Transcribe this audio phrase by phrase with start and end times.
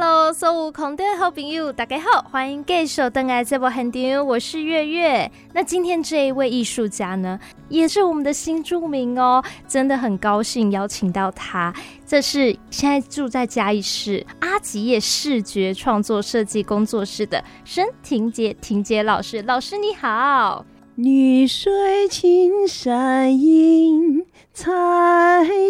[0.00, 5.28] Hello，所有空的好朋友，大家好，欢迎继续登来这部现场，我是月月。
[5.52, 7.36] 那今天这一位艺术家呢，
[7.68, 11.74] 也是我们的新著名哦，真的很高兴邀请到他。
[12.06, 20.64] 这是现在住在嘉义市阿吉业视觉创作设计工作室的沈婷杰婷杰老师，老师你好。
[20.94, 24.24] 绿水青山映
[24.54, 24.70] 彩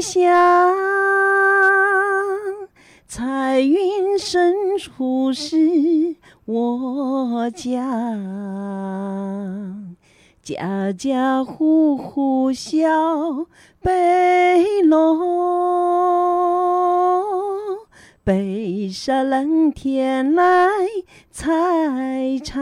[0.02, 0.68] 霞，
[3.10, 7.80] 彩云深处是我家，
[10.42, 12.86] 家家户户笑
[13.80, 15.18] 背篓，
[18.22, 20.68] 北沙蓝天来
[21.30, 21.48] 采
[22.44, 22.60] 茶。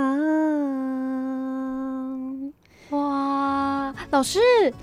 [2.97, 4.39] 哇，老师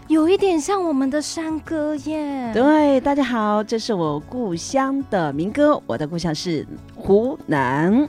[0.08, 2.52] 有一点像我们的山歌耶！
[2.54, 8.08] 对，大家好，这是我故乡的民歌，我的故乡是湖南。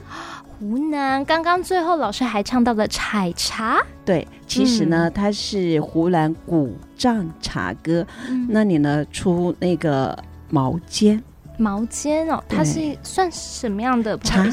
[0.59, 3.81] 湖南，刚刚最后老师还唱到了采茶。
[4.05, 8.05] 对，其实呢，嗯、它是湖南古丈茶歌。
[8.29, 10.17] 嗯、那你呢，出那个
[10.51, 11.21] 毛尖？
[11.57, 14.45] 毛尖哦，它是算什么样的茶？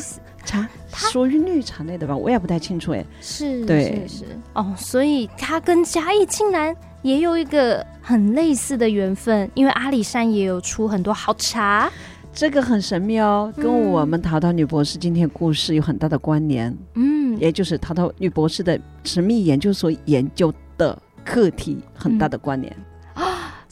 [0.45, 3.05] 茶属于绿茶类的吧，我也不太清楚哎。
[3.21, 11.91] 是，对，是是哦，所以它跟嘉义竟然也有一个很类似的缘分，因为阿里山也有出很多好茶，
[12.33, 16.77] 这个很神秘哦，跟我们淘淘女博士今天故事有很大的关联。
[16.95, 22.75] 嗯，也就是淘淘女博士的神秘研究所研究的课题很大的关联。
[22.79, 22.85] 嗯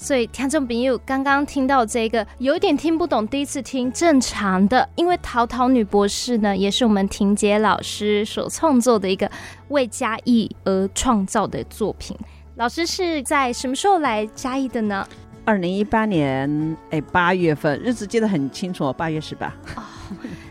[0.03, 9.31] 所以听众朋友刚刚听到这个有一点听不懂，第一次听正常的，因为陶陶女博士呢也是我们婷姐老师所创作的一个
[9.69, 12.17] 为嘉义而创造的作品。
[12.55, 15.07] 老师是在什么时候来嘉义的呢？
[15.45, 19.55] 二零一八年哎八月份，日子记得很清楚，八月十八。
[19.77, 19.83] 哦，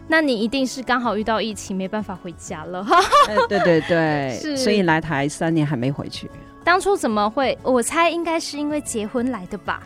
[0.07, 2.85] 那你一定是刚好遇到疫情，没办法回家了。
[3.27, 6.29] 哎，对对对， 是所以来台三年还没回去。
[6.63, 7.57] 当初怎么会？
[7.63, 9.81] 我猜应该是因为结婚来的吧。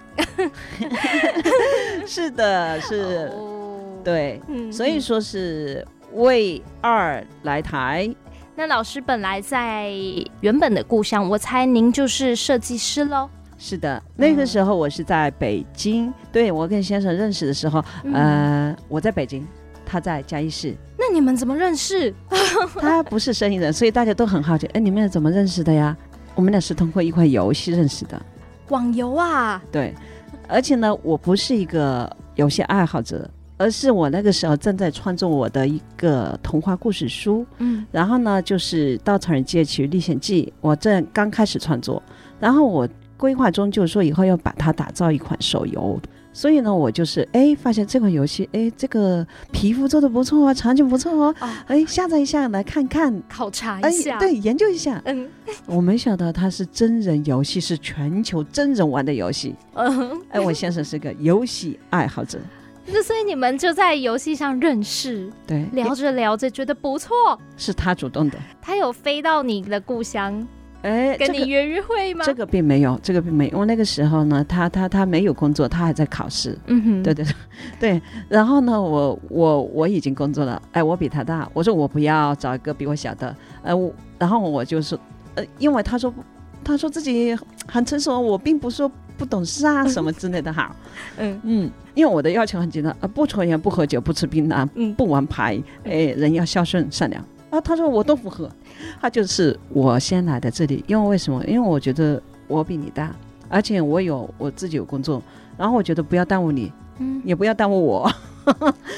[2.06, 3.32] 是的，是，
[4.04, 4.42] 对，
[4.72, 8.14] 所以说是为二来台。
[8.56, 9.92] 那老师本来在
[10.42, 13.30] 原本的故乡，我猜您就是设计师喽。
[13.58, 16.14] 是的，那个时候我是在北京。
[16.32, 19.48] 对，我跟先生认识的时候，呃，我在北京，
[19.86, 20.76] 他在嘉义市。
[20.98, 22.14] 那你们怎么认识？
[22.80, 24.68] 他不是生意人，所以大家都很好奇。
[24.68, 25.96] 哎，你们怎么认识的呀？
[26.36, 28.22] 我们俩是通过一款游戏认识的，
[28.70, 29.62] 网游啊。
[29.72, 29.94] 对，
[30.48, 37.46] 而且呢，我不是一个游戏爱好者，而是我那个时候正在创作我的一个童话故事书。
[37.60, 42.02] 嗯，然后呢，就是《稻草人奇遇历险记》，我正刚开始创作，
[42.40, 46.00] 然后我规划中就是说以后要把它打造一款手游。
[46.34, 51.36] 所以呢，我就是哎，发现这款游戏，哎，这个皮肤做的不错啊，场景不错哦，
[51.68, 55.02] 哎、哦，下载一下来看看，考察一下，对，研究一下。
[55.06, 55.30] 嗯，
[55.68, 59.56] 我没想到它是真人游戏，是全球真人玩的游戏。
[59.76, 62.40] 嗯，哎，我先生是个游戏爱好者。
[62.86, 67.16] 那所以你们就在游戏上认识，对，聊着聊着觉得不错，
[67.56, 70.46] 是他主动的，他有飞到你的故乡。
[70.84, 72.24] 哎，跟你约约会吗？
[72.26, 72.40] 这个？
[72.40, 73.54] 这个并没有，这个并没有。
[73.54, 76.58] 因为那个时候呢，他他他没有工作，他还在考试。
[76.68, 77.26] 嗯哼，对对
[77.80, 78.02] 对。
[78.30, 80.62] 然后呢，我我我已经工作了。
[80.74, 81.50] 哎，我比他大。
[81.54, 83.36] 我说我不要找一个比我小的。
[83.64, 85.00] 呃，我然后我就说，
[85.36, 86.14] 呃，因为他说
[86.64, 87.34] 他说自己
[87.66, 90.76] 很成熟，我并不说不懂事啊什么之类的哈。
[91.18, 97.24] 嗯嗯，因为我的要求很简单，呃，不抽烟，不喝酒，不吃槟榔，嗯，不玩牌，哎，人要孝顺善良。
[97.54, 98.50] 啊，他说我都符合，
[99.00, 101.44] 他就是我先来的这里，因为为什么？
[101.46, 103.16] 因为我觉得我比你大，
[103.48, 105.22] 而且我有我自己有工作，
[105.56, 108.12] 然后我觉得不要耽误你，嗯，也不要耽误我，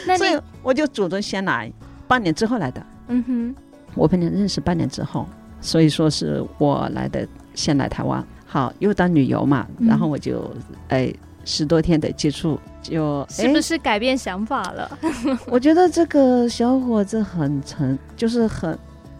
[0.07, 1.69] 那 所以我就主动先来，
[2.07, 3.55] 半年之后来的，嗯哼，
[3.93, 5.27] 我跟你认识半年之后，
[5.59, 10.49] 所以说是我来的，先来台湾，好，又当旅游嘛，然后我就
[10.87, 11.13] 哎。
[11.45, 14.99] 十多天的接触，就是不是改变想法了？
[15.47, 18.77] 我觉得这个小伙子很诚，就是很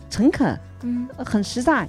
[0.10, 1.88] 诚恳，嗯，很实在。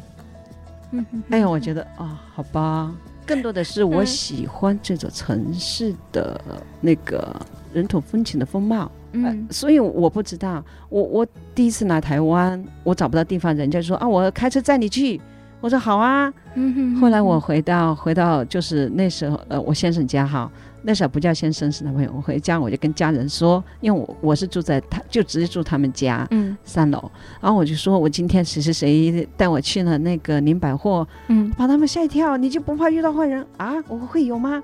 [0.93, 2.95] 嗯，哎呀，我觉得啊、哦，好吧，
[3.27, 6.41] 更多的是我喜欢这座城市的
[6.81, 7.35] 那个
[7.73, 8.91] 人土风情的风貌。
[9.13, 15.21] 嗯、呃，所以我不知道，我我第一次来台湾，我找不到地方，人家说啊，我开车载你去。
[15.61, 17.01] 我说好啊，嗯哼。
[17.01, 20.51] 后来我回到回到就是那时候，呃，我先生家哈，
[20.83, 22.13] 那时候不叫先生是男朋友。
[22.15, 27.11] 我回家我就跟家人说，因为我我是住在他就直接住他们家，嗯，三楼。
[27.41, 32.37] 然后我就说我今天谁谁谁带我去了那个林百货，嗯，把他们吓一跳。
[32.37, 33.75] 你就不怕遇到坏人啊？
[33.89, 34.63] 我会有吗？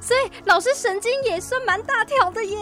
[0.00, 2.56] 所以老师神经也算蛮大条的耶。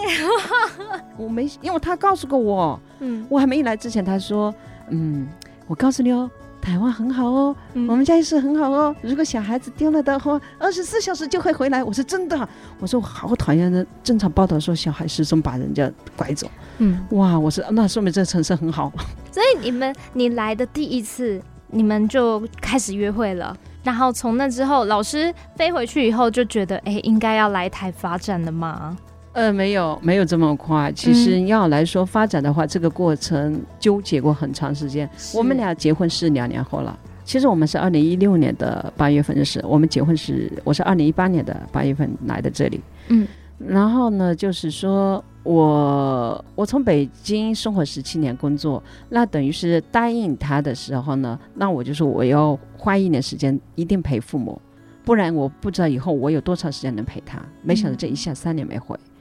[1.19, 4.55] 我没，因为他告诉过我，嗯，我还没来之前，他说，
[4.89, 5.27] 嗯，
[5.67, 6.31] 我告诉你哦。
[6.63, 8.95] 台湾很好哦，嗯、我们家也是很好哦。
[9.03, 11.83] 如果小孩子丢了的话，二十四小时就会回来。
[11.83, 12.49] 我说真的，
[12.79, 16.47] 我说我好讨厌的正常报道说小孩失踪把人家拐走。
[16.79, 18.93] 嗯，哇，我说那说明这个城市很好。
[19.33, 23.57] 所以你们你来的第一次，你们就开始约会了。
[23.83, 28.97] 然后从那之后，老师飞回去以后就觉得，哎，应该要来台发展了吗？
[29.33, 30.93] 呃，没有，没有这么快。
[30.93, 35.09] 其实要来说发展的话，嗯、这个过程纠结过很长时间。
[35.35, 36.99] 我们俩结婚是两年后了。
[37.25, 42.81] 其实我们是二零一六年的八月份认识，我们结婚是我是二零一八年的八月份来的这里。
[43.09, 43.27] 嗯，
[43.59, 54.61] 然后呢，就是说我我从北京生活十七年，工作，那等于是答应他的时候呢，那我就说我要花一年时间一定陪父母，
[55.05, 57.41] 不然我不知道以后我有多长时间能陪他。
[57.63, 58.95] 没想到这一下三年没回。
[58.97, 59.12] 嗯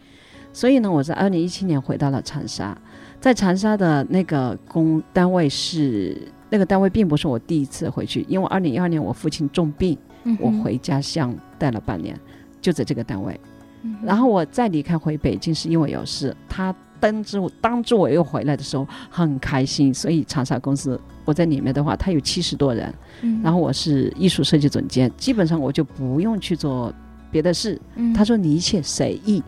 [0.54, 2.78] 所以呢，我在二零一七年回到了长沙，
[3.20, 6.18] 在长沙的那个工单位是
[6.50, 12.20] 那个单位，并不是我第一次回去，因为二零一二年我父亲重病，嗯、我回家乡待了半年，
[12.60, 13.40] 就在这个单位。
[13.84, 16.36] 嗯、然后我再离开回北京，是因为有事。
[16.50, 19.94] 他当之当之我又回来的时候，很开心。
[19.94, 26.94] 所以长沙公司我在里面的话，他有七十多人，嗯、然后我是艺术设计总监，基本上我就不用去做
[27.32, 27.80] 别的事。
[27.96, 29.42] 嗯、他说你一切随意。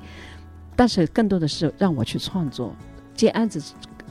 [0.75, 2.75] 但是更多的是让我去创作
[3.15, 3.61] 接案子，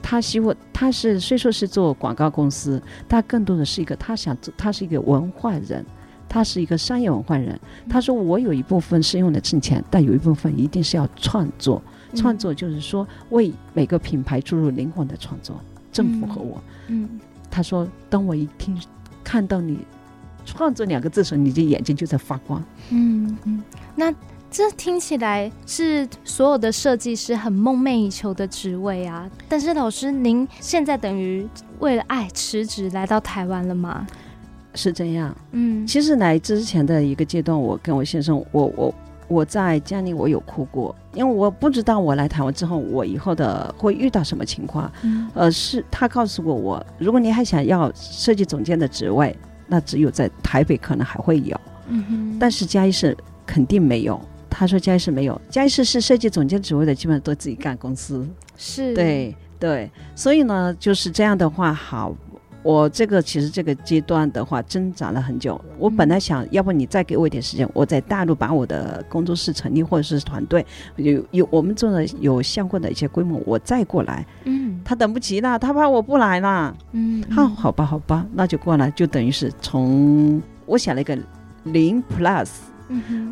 [0.00, 5.84] 他希望他是虽说是做广告公司，但更多的是一个他想做，他是一个文化人，
[6.28, 7.58] 他是一个商业文化人。
[7.88, 11.82] 他说我有一部分是用来挣钱，但有一部分一定是要创作，
[12.14, 15.60] 创作就是说为每个品牌注入灵魂的创作，
[15.92, 16.62] 正符合我。
[16.86, 17.20] 嗯，
[17.50, 18.80] 他说当我一听
[19.24, 19.78] 看到你
[20.44, 22.62] 创作两个字的时候，你的眼睛就在发光。
[22.90, 23.62] 嗯嗯，
[23.96, 24.14] 那。
[24.52, 29.26] 这听起来是所有的设计师很梦寐以求的职位啊！
[29.48, 34.06] 但是老师，您现在等于为了爱辞职来到台湾了吗？
[34.74, 38.94] 是这样，嗯，其实来之前的一个阶段，我跟我先生，我我
[39.26, 44.92] 我在家里我有哭过，因为我不知道我来台湾之后，我以后的会遇到什么情况。
[45.00, 49.34] 嗯，呃，是他告诉过我，如果你还想要设计总监的职位，
[49.66, 51.58] 那只有在台北可能还会有，
[51.88, 53.16] 嗯哼，但是嘉义是
[53.46, 54.20] 肯定没有。
[54.62, 58.24] 他说嘉义市没有，嘉义市是设计总监职位的，基本上都自己干公司。
[58.56, 62.14] 是，对对，所以呢，就是这样的话，好，
[62.62, 65.60] 我这个其实这个阶段的话挣扎了很久。
[65.78, 74.24] 我本来想要不你再给我一点时间，我在大陆把我的工作室成立，或者是团队有有我们做的有相关的一些规模，我再过来。
[74.44, 76.72] 嗯，他等不及了，他怕我不来了。
[76.92, 81.18] 嗯，好，好吧，好吧，那就过来，就等于是从我想了一个
[81.64, 82.48] 零 plus。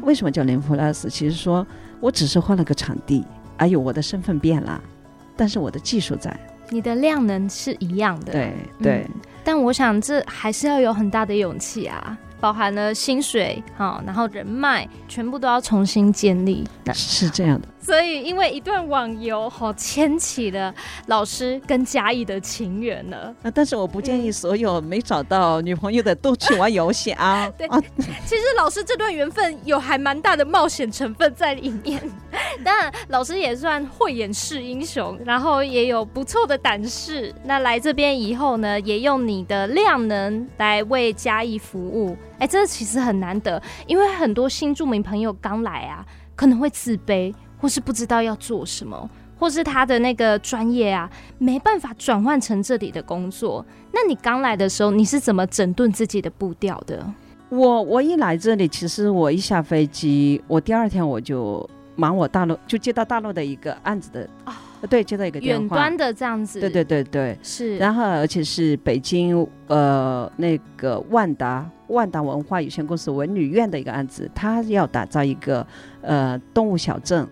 [0.03, 1.09] 为什么叫零 plus？
[1.09, 1.67] 其实说
[2.01, 3.25] 我只是换了个场地，
[3.57, 4.81] 哎呦，我的身份变了，
[5.37, 6.39] 但是我的技术在，
[6.71, 8.33] 你的量能是一样的。
[8.33, 12.19] 对对、嗯，但我想这还是要有很大的勇气啊。
[12.41, 16.67] 包含了薪水，好，然后人脉，全部都要重新建立。
[16.93, 17.69] 是这样的。
[17.83, 20.73] 所以，因为一段网游，好牵起了
[21.07, 23.35] 老师跟嘉义的情缘了。
[23.43, 27.51] 啊，但是我不建议所有没找到女朋友的都去玩游戏啊。
[27.57, 27.81] 对，啊、
[28.27, 32.01] 其实老师这段缘分有还蛮大的冒险成分在里面。
[32.63, 37.35] 当然，老师也算慧眼识英雄，然后也有不错的胆识。
[37.45, 42.17] 那来这边以后呢，也用你的量能来为嘉义服务。
[42.41, 46.05] 哎，这其实很难得，因为很多新住民朋友刚来啊，
[46.35, 53.65] 可能会自卑，或是不知道要做什么，或是他的那个专业啊，没办法转换成这里的工作。
[53.93, 57.05] 那你刚来的时候，你是怎么整顿自己的步调的？
[57.51, 64.57] 我我一来这里，其实我一下飞机，我第二天我就忙我大陆，就接到大陆的一个案子的啊。
[64.89, 66.61] 对，接到一个电话，远端的这样子。
[66.61, 67.77] 对对对对，是。
[67.77, 75.67] 然后，而且是北京呃那个万达万达文化有限公司文旅院的一个案子，他要打造一个
[76.01, 77.27] 呃动物小镇，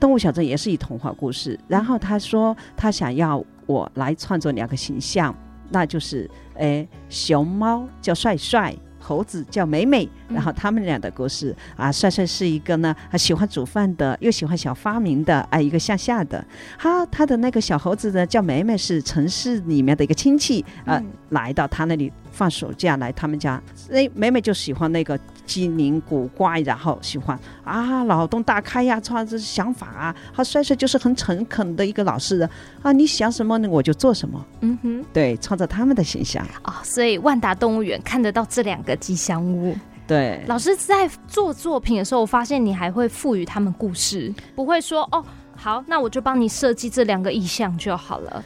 [0.00, 1.58] 动物小镇也是以童话故事。
[1.68, 5.34] 然后他说他想要我来创作两个形象，
[5.70, 8.74] 那就是哎熊猫叫帅帅。
[9.06, 16.44] 猴子叫美美，然后他们俩的故事、嗯、啊，帅帅是一个呢，他喜欢煮饭的，又喜欢小发明的，啊，一个向下的。
[16.78, 25.18] 好，他的那个小猴子呢，叫梅梅，是城市里面的一个亲戚啊，嗯、来到他那里放暑假来他们家，那梅梅就喜欢那个。
[25.46, 27.38] 机灵古怪，然后喜欢。
[27.64, 32.48] 啊，脑洞大开呀，创这想法啊，他帅帅就是很诚恳的一个老实人
[32.80, 34.42] 啊，你想什么呢，我就做什么。
[34.60, 36.42] 嗯哼，对，创造他们的形象。
[36.62, 39.76] 啊、哦，所以万达动物园看得到这两个吉祥物，
[40.06, 45.24] 对，老师在做作品的时候，我发现你还会赋予他们故事，不会说哦，
[45.56, 48.44] 好，那我就帮你设计这两个意象就好了。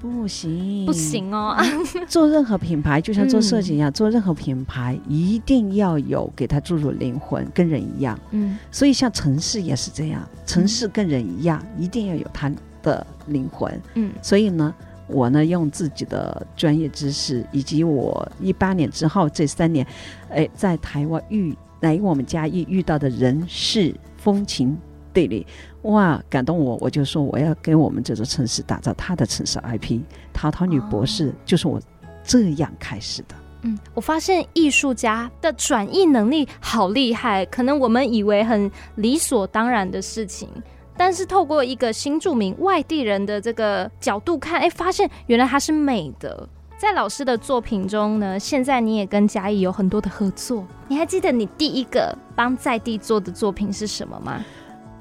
[0.00, 1.54] 不行，不行哦！
[2.08, 8.18] 做任何品牌，就像做设计一样，嗯、做任何品牌一定要有给它注入灵魂，跟人一样。
[8.30, 12.50] 嗯，所以像城市也是这样，城市跟人一样，嗯、一定要有它
[12.82, 13.78] 的灵魂。
[13.92, 14.74] 嗯，所以呢，
[15.12, 19.86] 我呢用自己的专业知识，以及我一八年之后这三年，
[20.28, 24.76] 哎，在台湾遇来我们家遇遇到的人事风情。
[25.12, 25.44] 地理
[25.82, 29.98] 哇，感动我，我就说我要给我们这座城市打造它的城市 IP。
[30.32, 31.82] 桃桃女博士就是我
[32.22, 33.34] 这样开始的。
[33.62, 40.48] 嗯，我发现艺术家的转译能力好厉害，可能我们以为很理所当然的事情，
[40.96, 46.48] 但是透过一个新著名外地人的这个角度看，哎，发现原来它是美的。
[46.76, 50.66] 在老师的作品中呢，现在你也跟嘉义有很多的合作。
[50.88, 54.44] 你还记得你第一个帮在地做的作品是什么吗？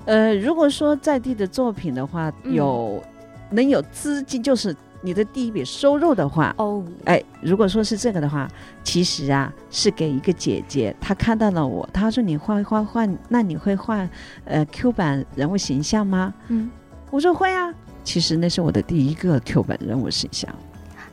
[0.06, 8.48] 呃，如果说在地的作品的话，有、嗯、能有资金，就是你的第一笔收入的话，哦，哎，如果说是这个的话，
[8.84, 14.08] 其实啊是给一个姐姐，她看到了我，她说你画画画，那你会画
[14.46, 16.34] 呃 Q 版人物形象吗？
[16.48, 16.70] 嗯，
[17.12, 17.74] 我说会啊。
[18.04, 20.54] 其实那是我的第一个 Q 版人物形象，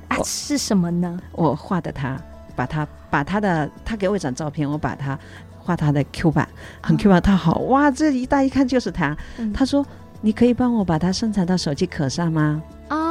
[0.09, 1.19] 啊，是什么呢？
[1.33, 2.21] 我画的他，
[2.55, 5.19] 把他把他的他给我一张照片，我把他。
[5.59, 6.49] 画他的 Q 版，
[6.81, 7.90] 很 Q 版，他好哇！
[7.90, 9.16] 这一大一看就是他。
[9.37, 9.85] 嗯、他说
[10.23, 13.05] ：“你可以帮我把它生产到手机壳上吗？”哦，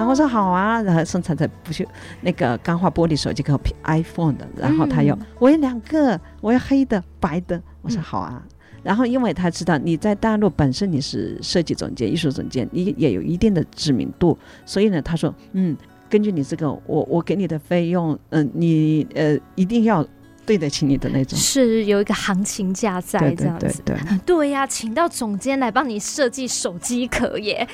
[0.00, 1.86] 然后我说：“好啊。”然后生产在不锈
[2.22, 4.48] 那个钢化玻璃手机壳 iPhone 的。
[4.56, 7.60] 然后他有，嗯、我有两个，我要黑的、白的。
[7.82, 8.42] 我说：“好啊。
[8.42, 8.50] 嗯”
[8.82, 15.76] 然后因为他知道你在大陆本身你是设计总监、艺术总监，你也有一定的知名度，所以呢，他说：“嗯，
[16.08, 20.02] 根据你这个，我我给你的费用，嗯、呃，你呃一定要。”
[20.50, 23.80] 对得起你的那种，是有一个行情价在这样子。
[23.84, 27.64] 对 对呀，请到总监来帮你设计手机壳耶。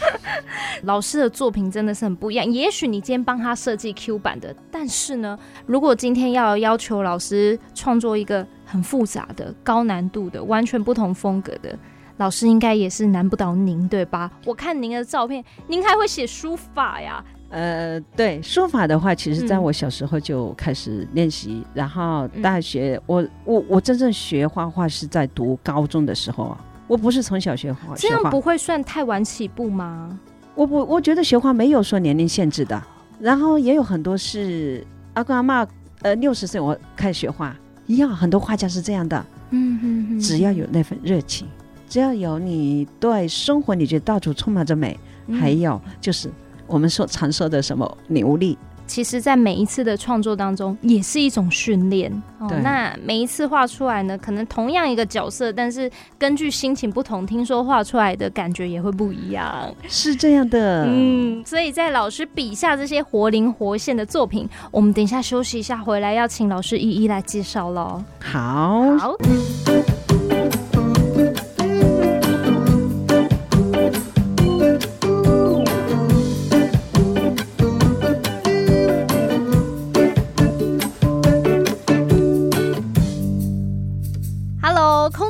[0.84, 2.50] 老师的作品真的是很不一样。
[2.50, 11.78] 也许你今天帮他设计 Q 版的，但是呢，如果今天要要求老师创作一个很复杂的、高难度的、完全不同风格的，
[12.16, 14.30] 老师应该也是难不倒您，对吧？
[14.46, 17.22] 我看您的照片，您还会写书法呀？
[17.50, 27.94] 呃，对，书法的话，其实在我小时候就开始练习，嗯、然后大学，嗯、我我我真正学画画是在读高中的时候啊，我不是从小学画。
[27.96, 30.18] 这样不会算太晚起步吗？
[30.54, 32.82] 我不，我觉得学画没有说年龄限制的，
[33.18, 35.66] 然后也有很多是阿公阿妈，
[36.02, 41.48] 呃，六十岁我开始学画，一样，很多画家是这样的，嗯嗯嗯，只要有那份热情，
[41.88, 46.30] 只要有你对生活，你觉得到处充满着美，嗯、还有就是。
[46.68, 48.56] 我们所常说的什么牛力，
[48.86, 52.10] 其实，在每一次的创作当中，也是一种训练。
[52.38, 59.74] 哦，那每一次画出来呢，可能同样一个角色，但是根据心情不同，听说画出来的感觉也会不一样。
[59.88, 68.02] 是这样的，嗯，所以在老师笔下这些活灵活现的作品，我们等一下休息一下，回来要请老师一一来介绍喽。
[68.20, 69.16] 好，好。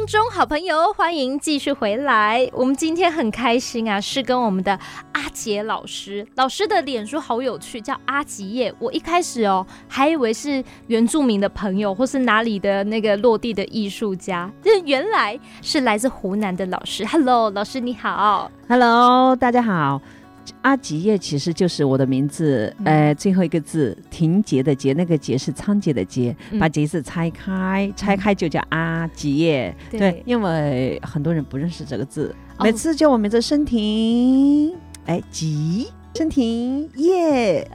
[0.09, 2.49] 中好朋友，欢迎继续回来。
[2.55, 4.73] 我们今天很开心啊，是跟我们的
[5.13, 6.27] 阿杰老师。
[6.37, 8.75] 老师的脸书好有趣，叫阿吉叶。
[8.79, 17.05] 我一开始哦，还以为是原住民的朋友，或是哪里的那个落地的艺术家，这 原来是来自湖南的老师。
[17.05, 18.51] Hello，老师你好。
[18.67, 20.01] Hello，大家好。
[20.63, 29.75] 阿吉叶其实就是我的名字，嗯、呃，最后一个字婷节的节，那个节是仓颉的节，嗯、把杰字拆开，拆开就叫阿吉叶。
[29.93, 34.75] 嗯、对，因为很多人不认识这个字，哦、每次叫我名字申婷，
[35.07, 37.69] 哎，吉申婷叶，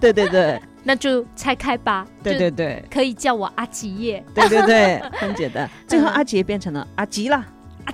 [0.00, 2.06] 对对对，那就拆开吧。
[2.22, 4.24] 对对对，可以叫我阿吉叶。
[4.34, 5.68] 对对对，很简单。
[5.86, 7.44] 最后阿吉变成了阿吉了，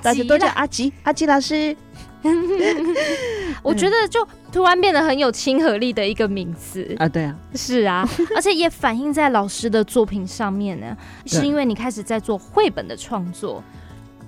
[0.03, 1.75] 大家都叫阿吉，阿吉老师。
[3.63, 6.95] 我觉得就突然变得很有亲和力的一个名词。
[6.99, 10.97] 啊，对啊，是啊， 而且也反映在老师的作品上面呢，
[11.27, 13.63] 是因为你开始在做绘本的创作。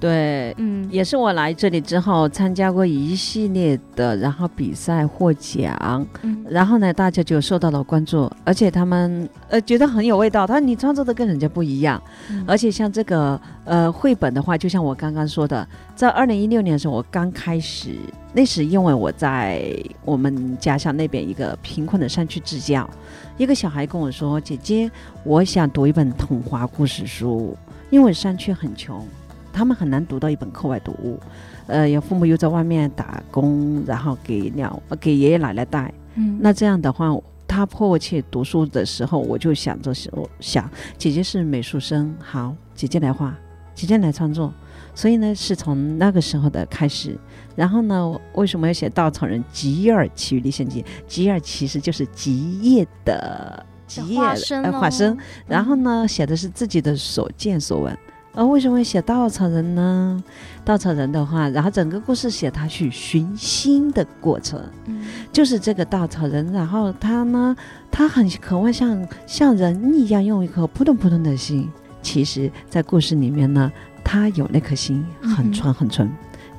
[0.02, 10.44] 对，嗯，也是我来这里之后参加过一系列的，然后比赛获奖，嗯，然后呢，大家就受到了关注，而且他们呃觉得很有味道。
[10.44, 17.94] 他说你创作的跟人家不一样，嗯、而且像这个呃绘本的话，就像我刚刚说的，在二零一六年的时候，我刚开始，
[18.32, 19.72] 那时因为我在
[20.04, 22.90] 我们家乡那边一个贫困的山区支教，
[23.38, 24.90] 一个小孩跟我说：“姐姐，
[25.22, 27.56] 我想读一本童话故事书，
[27.88, 29.06] 因为山区很穷。”
[29.52, 31.20] 他们很难读到一本课外读物，
[31.66, 35.92] 呃，有父母又在外面打工，然后给鸟给爷爷奶奶带。
[36.14, 37.14] 嗯，那这样的话，
[37.46, 43.34] 他迫切读书的时候，我就想着说，想姐姐是美术生，好，姐姐来画，
[43.74, 44.52] 姐姐来创作。
[44.94, 47.18] 所以呢，是从那个时候的开始。
[47.56, 50.84] 然后呢，为什么要写稻草人吉尔奇遇历险记？
[51.06, 54.20] 吉尔其实就是吉叶的吉叶
[54.62, 55.16] 呃化身。
[55.46, 57.98] 然后呢，写的是自己的所见所闻。
[58.34, 60.22] 而为什么会写稻草人呢？
[60.64, 67.54] 稻草人的话，然后整个故事写他去寻心的过程，嗯，就是这个稻草人，然后他呢，
[67.90, 71.68] 他很渴望像像人一样用一颗扑通扑通的心。
[72.00, 73.70] 其实，在故事里面呢，
[74.02, 76.10] 他有那颗心很纯很纯，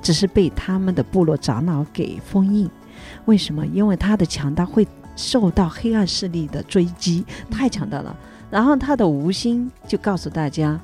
[0.02, 2.70] 只是被他们的部落长老给封印。
[3.26, 3.66] 为什么？
[3.66, 8.16] 因为他的强大会受到黑暗势力的追击，太强大了。
[8.52, 10.80] 然后他的无心就告诉大家。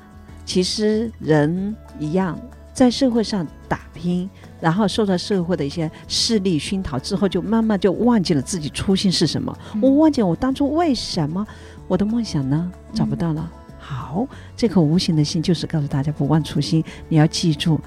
[0.50, 2.36] 其实人一样，
[2.72, 4.28] 在社会上打拼，
[4.60, 9.56] 然后受到社会的一些势力熏陶之后，就慢慢就忘记了自己初心是什么。
[9.74, 11.46] 嗯、我忘记我当初为什么
[11.86, 12.68] 我的梦想呢？
[12.92, 13.48] 找不到了。
[13.48, 14.26] 嗯、好，
[14.56, 16.82] 这颗无形的心就是告诉大家不忘初心。
[17.08, 17.80] 你要记住，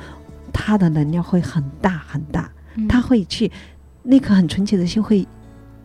[0.53, 2.49] 它的能量会很大很大，
[2.87, 3.51] 它会去
[4.03, 5.27] 那颗很纯洁的心会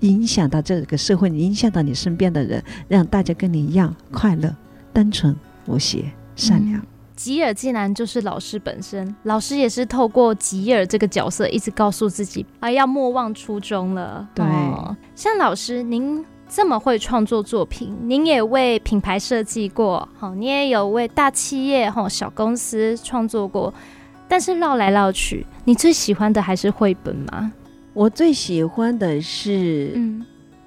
[0.03, 4.55] 影响到这个社会，影响到你身边的人，让大家跟你一样快乐、
[4.93, 5.35] 单纯、
[5.67, 6.05] 无邪。
[6.39, 6.81] 善良，
[7.17, 14.27] 吉尔竟然就是老师本身，老师也是透过吉尔这个角色，一直告诉自己，啊，要莫忘初衷了。
[14.35, 23.75] 对，哦，像老师您这么会创作作品，您也为品牌设计过，好，你也有为大企业、哈小公司创作过，
[24.29, 27.53] 但是绕来绕去，你最喜欢的还是绘本吗？
[27.95, 30.27] 我最喜欢的是，嗯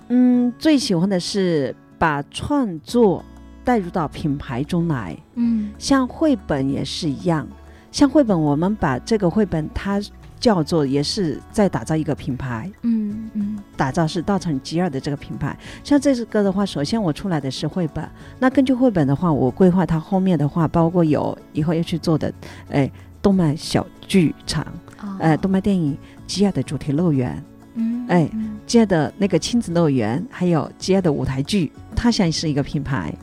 [0.10, 3.24] 嗯，最喜欢的是把创作。
[3.63, 7.48] 带入到品牌中来，嗯，像绘本也是一样，
[7.91, 10.01] 像绘本，我们把这个绘本它
[10.39, 15.55] 叫做也是在打造一个品牌，嗯嗯，打造是稻城吉尔的这个品牌。
[15.83, 18.03] 像这首歌的话，首先我出来的是绘本，
[18.40, 22.33] 那根据绘本的话，我规划它后面的话，包括有以后要去做的，
[22.72, 24.66] 哎，动漫小剧场，
[25.00, 27.44] 哦、哎，动漫电影，吉尔的主题乐园，
[27.75, 28.27] 嗯，哎，
[28.66, 33.14] 吉尔的那个亲子乐园，还有吉尔的舞台剧，它像是一个品牌。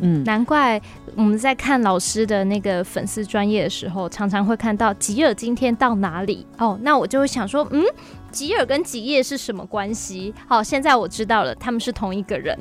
[0.00, 0.80] 嗯，难怪
[1.14, 6.78] 我们在看老师的那个粉丝专业的时候，常常会看到吉尔今天到哪里哦。
[6.82, 7.84] 那我就会想说，嗯，
[8.30, 10.34] 吉尔跟吉叶是什么关系？
[10.46, 12.56] 好，现在我知道了，他们是同一个人。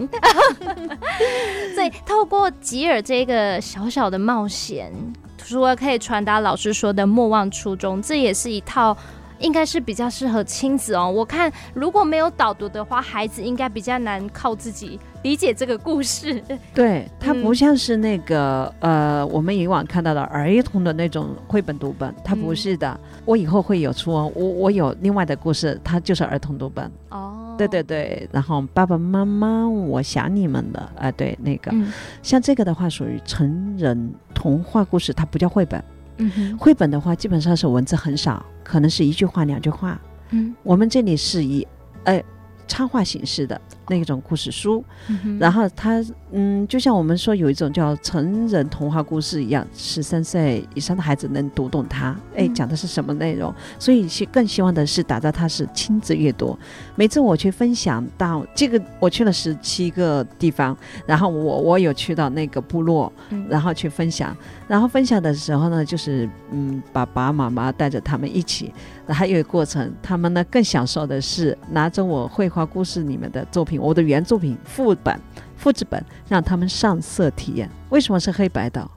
[1.75, 4.91] 所以透过吉尔这个小小的冒险，
[5.37, 8.95] 除了可以传达老师说的莫忘初衷，这也是一套。
[9.37, 11.11] 应该是比较适合亲子哦。
[11.11, 16.39] 我看如果没有导读的话，孩子应该比较难靠自己理解这个故事。
[16.71, 22.87] 对，它不像是那个、嗯、呃，我们以往看到的儿童的那种绘本读本，它不是的。
[22.87, 26.91] 嗯、我以后会有出哦，我我有另外的故事，它就是儿童读本。
[27.09, 28.29] 哦，对对对。
[28.31, 31.11] 然后爸爸妈妈，我想你们的啊、呃。
[31.13, 35.83] 对，那个、嗯、像这个的话，属于成人童话故事，它不叫绘本。
[36.17, 39.99] 嗯哼，绘本的话，基本上是文字很少，可能是一句话、两句话。
[40.29, 41.67] 嗯，我们这里是以，
[42.03, 42.23] 哎。
[42.67, 52.15] 插画形式的那种故事书，嗯、然后它嗯，就像我们说有一种叫成人童话故事一样，十三岁以上的孩子能读懂它。
[52.35, 53.53] 哎，讲的是什么内容？
[53.77, 56.57] 所以希更希望的是打造它是亲子阅读。
[56.95, 60.75] 每次我去分享到这个，我去了十七个地方，
[61.05, 63.11] 然后我我有去到那个部落，
[63.47, 64.35] 然后去分享，
[64.67, 68.73] 然后分享的时候呢，就是嗯，爸爸妈妈带着他们一起。
[69.07, 75.19] 还有一个过程，他们呢更享受的是拿着我绘画故事里面的作品，我的原作品副本、
[75.57, 77.69] 复制本，让他们上色体验。
[77.89, 78.89] 为什么是黑白的？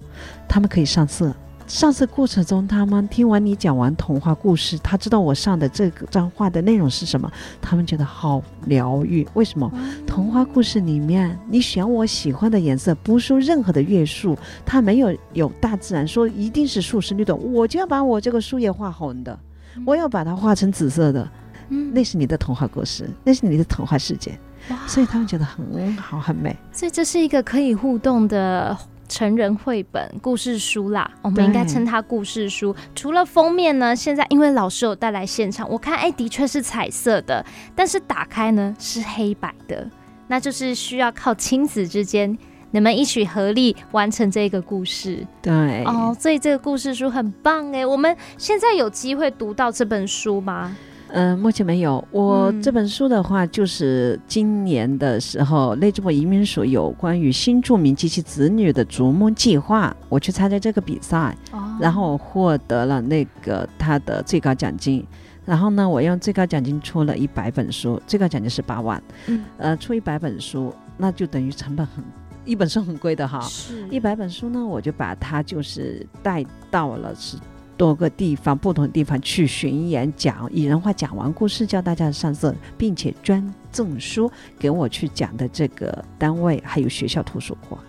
[0.48, 1.34] 他们可以上色。
[1.66, 9.26] 上色过程中，他们听完你讲完童话故事，他知道我上的这张画的内容是什么，他们觉得好疗愈。
[9.34, 9.70] 为什么？
[10.06, 19.38] 童话故事里面，你选我喜欢的颜色，不受任何的约束，它没有有大自然说一定是树是绿的，我就要把我这个树叶画红的。
[19.84, 21.30] 我要把它画成紫色的，
[21.68, 24.38] 嗯，那是你的童话故事，那是你的童话世界，
[24.70, 26.56] 哇所以他们觉得很好，很美。
[26.72, 28.76] 所以这是一个可以互动的
[29.08, 32.74] 成人绘本故事书啦，我们应该称它故事书。
[32.94, 39.88] 除了封面呢，现在因为老师有带来现场，我看哎，的确是彩色的，但是打开呢是黑白的，
[40.26, 42.36] 那就是需要靠亲子之间
[42.70, 45.26] 你们一起合力完成这个故事。
[45.40, 50.76] 对哦，所以这个故事书很棒哎，我们现在有机会读到这本书吗？
[51.10, 52.02] 嗯、呃，目前没有。
[52.10, 65.04] 我这本书的话，就是今年的时候，内政部移民署有关于新住民及其子女的逐梦计划，我去参加这个比赛，哦、然后我获得了那个他的最高奖金。
[65.44, 69.02] 然后呢，我用最高奖金出了一百本书，最高奖金是八万。
[69.28, 72.04] 嗯，呃，出一百本书，那就等于成本很，
[72.44, 73.40] 一本书很贵的哈。
[73.40, 73.88] 是。
[73.88, 77.38] 一百本书呢，我就把它就是带到了是。
[77.78, 87.80] 多个地方，不同的地方去巡演讲，以人话讲完故事，教大家上色，并且捐赠书给我去讲的这个单位，还有学校图书馆，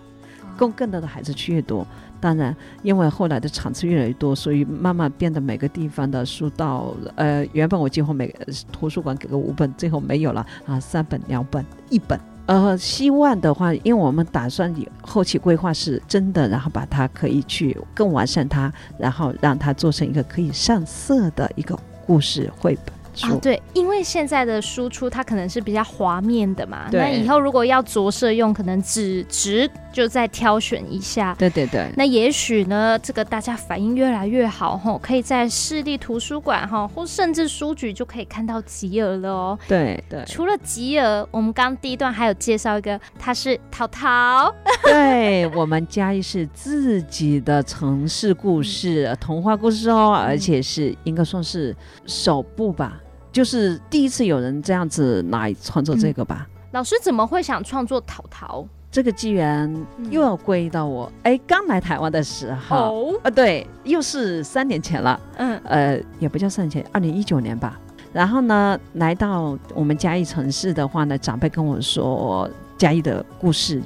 [0.56, 1.84] 供更多的孩子去阅读。
[2.20, 12.29] 当然，因为后来的场次越来越多，所以慢慢变得每个地方的书到，呃，原本我几乎每个图书馆给个五本，最后没有了啊，三本、两本、一本。
[12.50, 22.99] 呃，希望的话，因为我们打算以后期规划是真的，然后把它可以去更完善它，然后让它做成一个可以上色的一个故事绘本。
[23.22, 31.34] 啊，对，因为现在的输出它可能是比较滑面的嘛，那以后如果要着色用，可能纸质就再挑选一下。
[31.38, 31.90] 对对对。
[31.96, 39.58] 那也许呢，这个大家反应越来越好吼，可以在市立图书馆哈，或甚至书局就可以看到吉尔了哦。
[39.68, 40.24] 对对。
[40.26, 44.54] 除了吉尔，我们刚第一段还有介绍一个，他是淘淘。
[44.84, 51.74] 对，我们嘉义是自己的城市故事、嗯、童话故事哦，而且是应该算是
[52.06, 53.00] 首部吧。
[53.32, 56.48] 就是第一次有人这样子来创作这个吧？
[56.48, 58.66] 嗯、老师怎么会想创作淘淘？
[58.90, 65.20] 这个机缘又要归到我哎，刚、嗯、来台湾的时候哦，啊，对，又是三年前了。
[65.36, 67.78] 嗯，呃，也不叫三年前，二零一九年吧。
[68.12, 73.80] 然后呢，来到我们嘉义城市的话呢，长辈跟我说嘉义的故事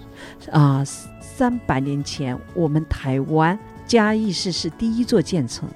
[0.50, 0.82] 啊，
[1.20, 5.68] 三百年前我们台湾嘉义市是第一座建成。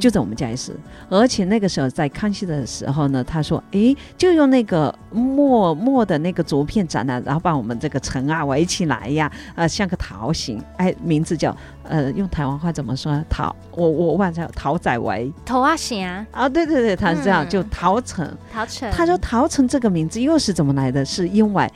[0.00, 0.76] 就在我们家也是，
[1.08, 13.22] 而且那个时候在康熙的时候呢，他说：“诶，就用那个墨墨的那个竹片展览，然后把我们这个城啊围起来呀，呃，像个桃形，哎，名字叫呃，用台湾话怎么说？
[13.28, 18.90] 桃，我我忘记了，桃仔围，桃啊形啊，啊，对对对，他是这样，嗯、就桃城，桃城。
[18.90, 21.04] 他说桃城这个名字又是怎么来的？
[21.04, 21.70] 是因为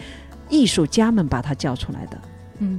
[0.48, 2.18] 艺术家们把它叫出来的。”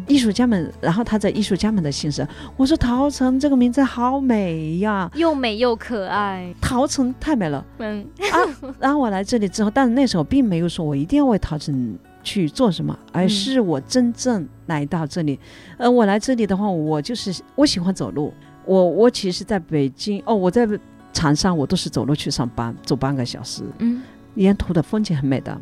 [0.08, 7.66] 艺术家们，然后他在艺术家们的心声，我说陶城这个名字好美呀，又美又可爱，陶城太美了。
[7.80, 15.40] 嗯啊，然后我来这里之后，但是那时候并没有说我一定要为陶城去做什么， 而是我真正来到这里。
[15.78, 18.34] 呃，我来这里的话，我就是我喜欢走路。
[18.66, 20.68] 我我其实在北京哦，我在
[21.12, 23.62] 长沙，我都是走路去上班，走半个小时。
[23.80, 24.02] 嗯，
[24.36, 25.60] 沿途的风景很美的。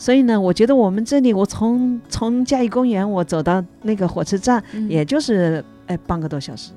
[0.00, 6.72] 所以呢，我觉得我们这里，我从从嘉义公园我走到那个火车站，嗯、也就是哎半个多小时，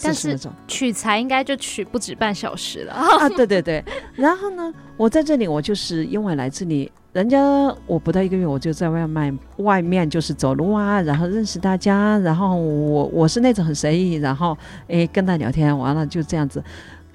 [0.00, 0.38] 但是
[0.68, 3.28] 取材应该就取不止半小时了啊！
[3.30, 7.42] 对对对， 然后呢，我在这里，我就是因为来这里，人家
[7.84, 16.62] 我不到一个月，我就在外面外面就是走路啊，然后认识大家，然后我我是那种很随意，然后哎跟他聊天，完了就这样子。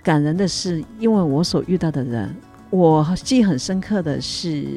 [0.03, 2.35] 感人的是，因为我所遇到的人，
[2.69, 4.67] 我记忆很深刻的是。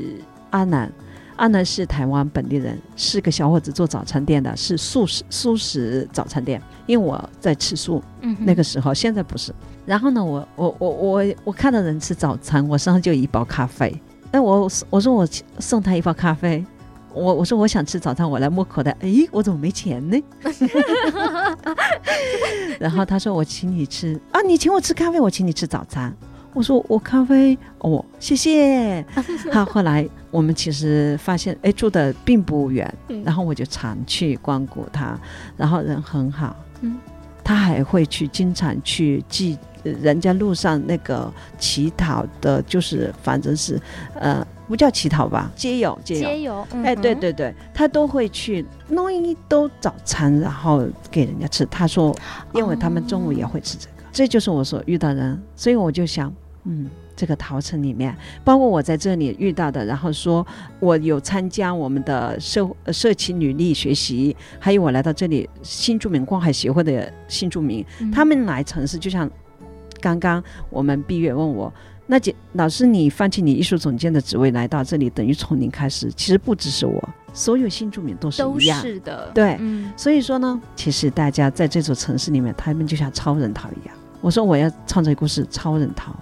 [0.51, 0.91] 阿南，
[1.37, 6.61] 阿南是台湾本地人，是个小伙子做早餐店的，是素食素食早餐店。
[6.87, 9.53] 因为我在吃素，嗯，那个时候现在不是。
[9.85, 13.95] 然后呢，我我我我我看到人吃早餐，我身上就有一包咖啡。
[14.31, 15.27] 那，我我说我
[15.59, 16.65] 送他一包咖啡，
[17.13, 20.23] 我我说我想吃早餐，我来摸口袋，哎，我怎么没钱呢？
[22.79, 26.15] 然后他说我请你吃啊，你请我吃咖啡，我请你吃早餐。
[26.53, 29.05] 我说我咖啡哦，谢谢。
[29.53, 32.95] 好，后来我们其实发现，哎，住的并不远，
[33.25, 35.19] 然后我就常去光顾他，
[35.57, 36.99] 然后人很好，嗯，
[37.43, 43.81] 他还会去经常去寄人家路上那个乞讨的，就是反正是
[44.15, 51.65] 呃，不叫乞讨吧，街友，街友，街友，嗯、哎，对对对，他都会去弄一兜早餐，然后给人家吃。
[51.71, 52.15] 他说，
[52.53, 56.31] 因为他们中午也会吃这个，哦、这就是我所遇到的人，所以我就想。
[56.69, 60.47] 嗯，这个桃城里面，包括我在这里遇到的，然后说
[60.79, 69.29] 我有参加我们的社社区履历学习，还有我来到这里新住民关怀协会的新住民，嗯、他们来城市，就像
[70.01, 71.73] 刚刚我们毕业问我，
[72.07, 76.13] 那姐老师，你放弃你艺术总监的职位来到这里，等于从零开始。
[76.15, 79.31] 其实不只是我，所有新住民都是一样，的。
[79.35, 83.97] 对，嗯、所以说呢，其实大家在这座城市里面，他们就像超人逃一样。
[84.27, 86.13] 我说我要创造一个故事，超人逃，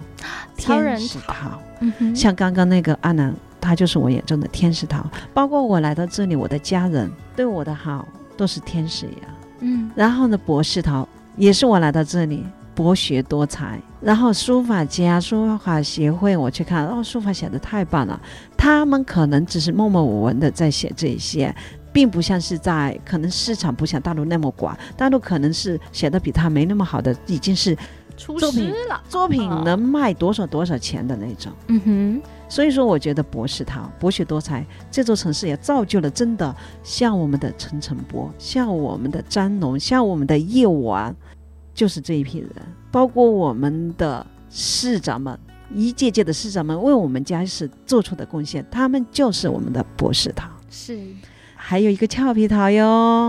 [0.59, 1.59] 超人桃。
[1.81, 5.03] 嗯、像刚刚那个阿南，他就是我眼中的天使桃。
[5.33, 9.29] 包括我来到这里，我的家人对我的好都是天使一样。
[9.61, 12.45] 嗯，然后呢，博士桃也是我来到这里。
[12.75, 18.21] 博学多才，然后书法家、书法协会，我去看，哦，书法写的太棒了。
[18.55, 21.55] 他们可能只是默默无闻的在写这些，
[21.95, 27.73] 并不像是在可能市场不像大陆那么广，大陆可能是写的比他没那么好的，已经是
[28.17, 31.53] 出师了，作品能卖多少多少钱的那种。
[31.67, 36.53] 嗯哼，所以说我觉得博士逃博学多才，这座城市也造就了真的
[36.83, 41.15] 像我们的陈诚波，像我们的张龙，像我们的叶王。
[41.73, 42.49] 就是这一批人，
[42.89, 45.37] 包括我们的市长们，
[45.73, 50.49] 一届届的市长们为我们家是做出的贡献，他们就是我们的博士堂。
[50.69, 50.97] 是，
[51.67, 52.85] 还有一个俏皮桃哟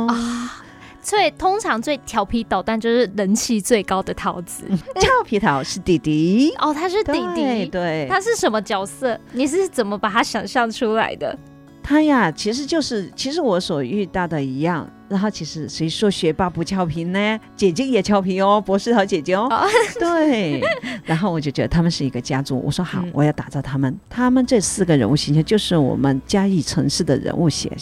[0.09, 0.62] 啊，
[1.01, 4.64] 最通常最调皮捣蛋就是人气最高的桃子。
[5.01, 9.18] 俏皮桃是弟弟哦，他是弟弟，对，对，他是什么角色？
[9.33, 11.35] 你是怎么把他想象出来的？
[11.83, 14.87] 他呀，其实就是其实我所遇到的一样。
[15.09, 17.40] 然后其实谁说学霸不俏皮呢？
[17.57, 19.49] 姐姐也俏皮哦，博士和姐姐哦。
[19.51, 19.70] Oh.
[19.99, 20.61] 对。
[21.05, 22.61] 然后我就觉得他们是一个家族。
[22.62, 23.99] 我说好，嗯、我要打造他们。
[24.11, 27.72] 他们这四个人物形象就是我们嘉义城市的人物写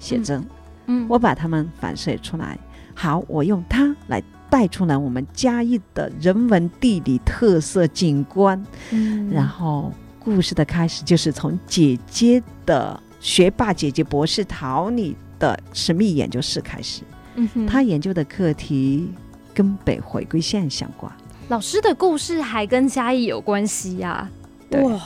[0.00, 0.44] 写真。
[0.86, 1.06] 嗯。
[1.08, 2.58] 我把它们反射出来。
[2.92, 8.60] 好，我用它来带出来我们嘉义的人文地理特色景观。
[8.90, 9.30] 嗯。
[9.30, 17.02] 然后故事的开始就是从姐姐的学霸姐姐博士逃你的神秘研究室开始，
[17.36, 19.10] 嗯哼，他研究的课题
[19.54, 21.10] 跟北回归线相关。
[21.48, 24.28] 老师的故事还跟嘉义有关系呀？
[24.72, 25.00] 哇，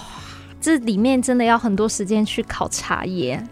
[0.60, 3.42] 这里面真的要很多时间去考察耶。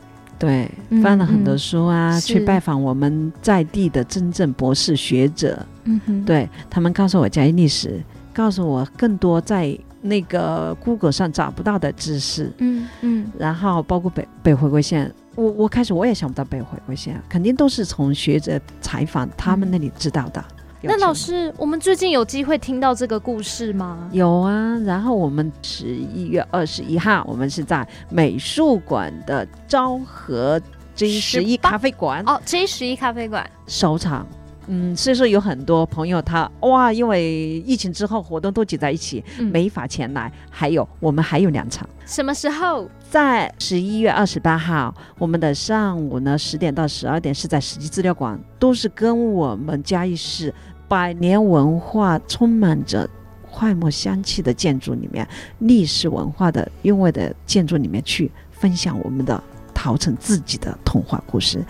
[0.43, 0.69] 对，
[1.01, 5.65] 翻了很多书啊，去拜访我们在地的真正博士学者。
[5.85, 8.03] 嗯哼，对，他们告诉我嘉义历史，
[8.35, 12.53] 告诉我更多在那个 Google 上找不到的知识。
[12.59, 15.13] 嗯嗯，然后包括北北回归线。
[15.37, 20.45] 我我开始我也想不到北回归线，肯定都是从学者采访他们那里知道的。
[20.51, 24.09] 嗯、那老师，我们最近有机会听到这个故事吗？
[24.11, 30.61] 有啊，然后我们十一月二十一号，我们是在美术馆的昭和
[30.97, 34.27] J 十一咖啡馆哦，J 十一咖啡馆首场。
[34.69, 40.33] 嗯，所以说有很多朋友他哇，因为疫情之后活动都挤在一起，嗯、没法前来。
[40.49, 42.89] 还有我们还有两场，什么时候？
[43.11, 50.55] 在十一月二十八号，我们的上午呢十点到十二点是在史迹资料馆，都是跟我们嘉义市
[50.93, 53.09] 百年文化充满着
[53.51, 55.27] 快木香气的建筑里面，
[55.61, 61.65] 历史文化的韵味的建筑里面去分享我们的陶城自己的童话故事。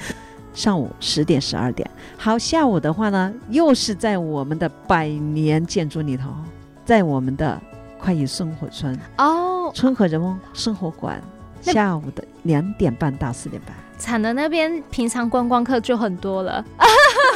[0.52, 6.28] 上午十点、十二点，好，下午的话呢，又是在我们的百年建筑里头，
[6.84, 7.62] 在我们的
[8.00, 11.22] 快意生活村哦，村和人文生活馆，
[11.60, 13.72] 下午的两点半到四点半。
[14.00, 16.64] 产的那边平常观光客就很多了，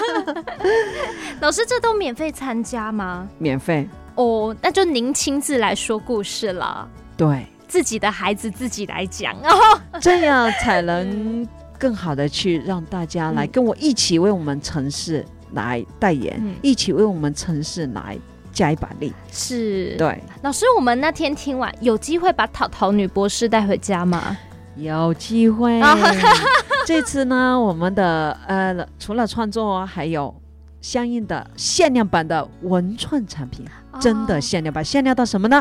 [1.41, 3.29] 老师这都免费参加吗？
[3.39, 11.47] 免费哦，那就您亲自来说故事了，对，自己的孩子自己来讲哦， 这样才能。
[11.79, 18.17] 更好的去让大家来跟我一起为我们城市来代言，嗯、一起为我们城市来
[18.51, 19.13] 加一把力。
[19.31, 20.19] 是，对。
[20.41, 24.35] 老师，我们那天听完，有机会把淘淘女博士带回家吗？
[24.77, 25.79] 有机会。
[26.89, 30.33] 这次呢，我们的呃，除了创作，还有
[30.81, 35.61] 相应的限量版的文创产品，哦、真的限量版，限量到什么呢？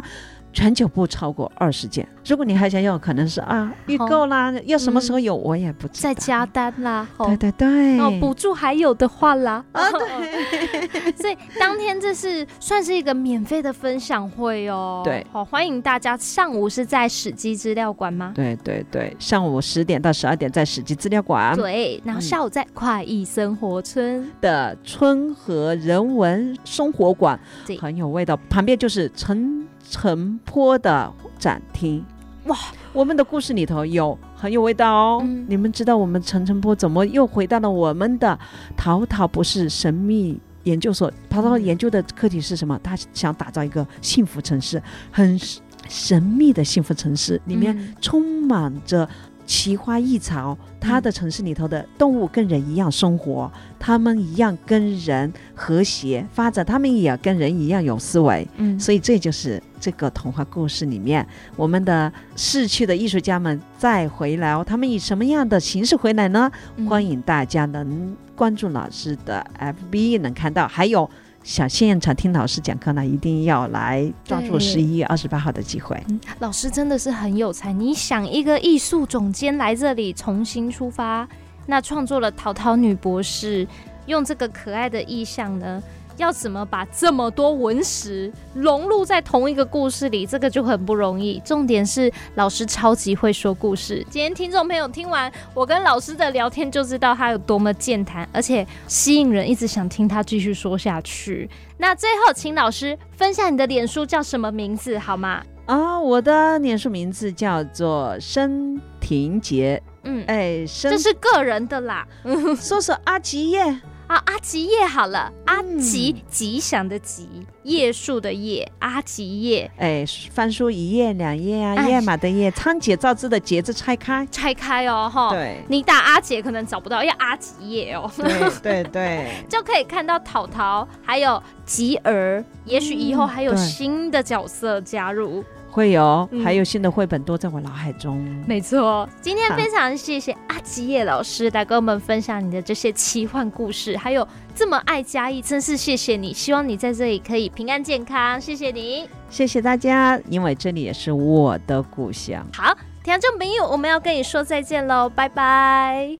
[0.55, 2.07] 全球不超过二十件。
[2.25, 6.09] 如果你还想要，可能是啊预购啦，要什么时候有我也不知道。
[6.09, 7.99] 再加单啦，对对对。
[7.99, 9.63] 哦，补助还有的话啦。
[9.73, 11.11] 啊， 对。
[11.11, 15.01] 所以当天这是算是一个免费的分享会哦。
[15.03, 15.27] 对。
[15.29, 16.15] 好，欢迎大家。
[16.15, 18.31] 上午是在史记资料馆吗？
[18.33, 21.53] 对对对，上午十点到十二点在史记资料馆。
[21.57, 27.37] 对，然后下午在快意生活村的村和人文生活馆，
[27.81, 28.37] 很有味道。
[28.49, 29.67] 旁边就是陈。
[29.95, 32.03] 澄波的展厅，
[32.47, 32.57] 哇！
[32.91, 35.21] 我们的故事里头有很有味道哦。
[35.23, 38.37] 嗯、你们知道我们陈澄波怎么又回到了我们的
[38.75, 41.09] 淘淘不是神秘研究所？
[41.29, 42.77] 淘淘研究的课题是什么？
[42.83, 45.39] 他想打造一个幸福城市，很
[45.87, 49.07] 神秘的幸福城市，里面充满着
[49.45, 58.47] 奇花异草，它的城市里头的动物跟人一样生活，它们一样跟人和谐发展，它们也要跟人一样有思维。
[58.57, 66.51] 嗯，所以这就是这个童话故事里面，我们的逝去的艺术家们再回来哦，他们以什么样的形式回来呢？
[66.77, 71.09] 嗯、欢迎大家能关注老师的 FB，能看到，还有。
[71.45, 75.95] 想现场听老师讲课呢，一定要来抓住十一月二十八号的机会。
[76.39, 81.27] 老师真的是很有才，你想一个艺术总监来这里重新出发，
[81.67, 83.67] 那创作了淘淘女博士，
[84.07, 85.81] 用这个可爱的意象呢。
[86.17, 91.41] 要怎么把这么多文史融入在同一个故事里，这个就很不容易。
[91.45, 94.05] 重点是老师超级会说故事。
[94.09, 101.49] 今天听众朋友听完我跟老师的聊天，就知道他有多么健谈，而且吸引人，一直想听他继续说下去。
[101.77, 105.43] 那最后，请老师分享你的脸书叫什么名字好吗？
[105.65, 109.81] 啊，我的脸书名字叫做申婷杰。
[110.03, 112.07] 嗯，哎，这是个人的啦。
[112.57, 113.81] 说说阿吉耶。
[114.07, 117.27] 啊，阿吉叶好了，阿吉吉祥的吉，
[117.63, 119.69] 叶树的叶，阿吉叶。
[119.77, 125.31] 哎，翻书一页两页啊，页码的页，仓颉造字的节字拆开，拆开哦，哈。
[125.31, 128.11] 对，你打阿杰可能找不到，要阿吉叶哦。
[128.15, 135.43] 对对对， 就可以看到桃桃，还有吉儿，也许以后还有新的角色加入。
[135.75, 138.17] 会有，还有新的绘本都在我脑海中。
[138.25, 146.33] 嗯、没错，今天非常谢谢阿吉叶老师来跟我们分享你的这些奇幻故事，还有这么爱嘉义，真是谢谢你。
[146.33, 152.47] 希望你在这里可以平安健康，谢谢你，谢谢大家，因为这里也是我的故乡。
[152.53, 156.09] 好，听众朋友，我们要跟你说再见喽，拜拜。